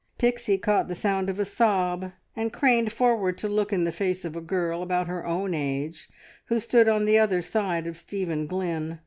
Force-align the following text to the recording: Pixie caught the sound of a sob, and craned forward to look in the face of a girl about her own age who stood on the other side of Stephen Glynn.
Pixie 0.17 0.57
caught 0.57 0.87
the 0.87 0.95
sound 0.95 1.29
of 1.29 1.37
a 1.37 1.45
sob, 1.45 2.11
and 2.35 2.51
craned 2.51 2.91
forward 2.91 3.37
to 3.37 3.47
look 3.47 3.71
in 3.71 3.83
the 3.83 3.91
face 3.91 4.25
of 4.25 4.35
a 4.35 4.41
girl 4.41 4.81
about 4.81 5.05
her 5.05 5.27
own 5.27 5.53
age 5.53 6.09
who 6.45 6.59
stood 6.59 6.87
on 6.87 7.05
the 7.05 7.19
other 7.19 7.43
side 7.43 7.85
of 7.85 7.95
Stephen 7.99 8.47
Glynn. 8.47 8.97